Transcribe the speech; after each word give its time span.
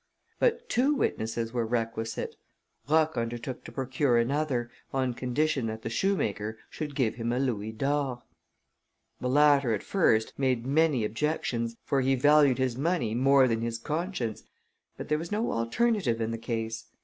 But 0.39 0.67
two 0.67 0.95
witnesses 0.95 1.53
were 1.53 1.63
requisite. 1.63 2.35
Roch 2.89 3.15
undertook 3.17 3.63
to 3.65 3.71
procure 3.71 4.17
another, 4.17 4.71
on 4.91 5.13
condition 5.13 5.67
that 5.67 5.83
the 5.83 5.91
shoemaker 5.91 6.57
should 6.71 6.95
give 6.95 7.13
him 7.17 7.31
a 7.31 7.37
louis 7.37 7.71
d'or. 7.73 8.23
The 9.19 9.29
latter, 9.29 9.75
at 9.75 9.83
first, 9.83 10.33
made 10.39 10.65
many 10.65 11.05
objections; 11.05 11.75
for 11.85 12.01
he 12.01 12.15
valued 12.15 12.57
his 12.57 12.75
money 12.75 13.13
more 13.13 13.47
than 13.47 13.61
his 13.61 13.77
conscience, 13.77 14.41
but 14.97 15.07
there 15.07 15.19
was 15.19 15.31
no 15.31 15.51
alternative 15.51 16.19
in 16.19 16.31
the 16.31 16.39
case. 16.39 16.85